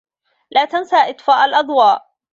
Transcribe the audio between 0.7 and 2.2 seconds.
إطفاء الأضواء.